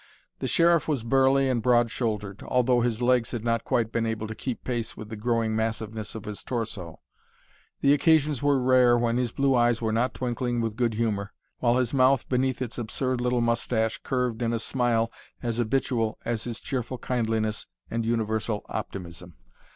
The 0.39 0.47
Sheriff 0.47 0.87
was 0.87 1.03
burly 1.03 1.47
and 1.47 1.61
broad 1.61 1.91
shouldered, 1.91 2.41
although 2.47 2.81
his 2.81 3.03
legs 3.03 3.29
had 3.29 3.43
not 3.43 3.63
quite 3.63 3.91
been 3.91 4.07
able 4.07 4.25
to 4.27 4.33
keep 4.33 4.63
pace 4.63 4.97
with 4.97 5.09
the 5.09 5.15
growing 5.15 5.55
massiveness 5.55 6.15
of 6.15 6.25
his 6.25 6.43
torso. 6.43 7.01
The 7.81 7.93
occasions 7.93 8.41
were 8.41 8.59
rare 8.59 8.97
when 8.97 9.17
his 9.17 9.31
blue 9.31 9.53
eyes 9.53 9.79
were 9.79 9.91
not 9.91 10.15
twinkling 10.15 10.59
with 10.59 10.75
good 10.75 10.95
humor, 10.95 11.33
while 11.59 11.77
his 11.77 11.93
mouth 11.93 12.27
beneath 12.29 12.63
its 12.63 12.79
absurd 12.79 13.21
little 13.21 13.41
moustache 13.41 13.99
curved 14.01 14.41
in 14.41 14.53
a 14.53 14.57
smile 14.57 15.11
as 15.43 15.57
habitual 15.59 16.17
as 16.25 16.45
his 16.45 16.59
cheerful 16.59 16.97
kindliness 16.97 17.67
and 17.91 18.03
universal 18.03 18.65
optimism. 18.69 19.35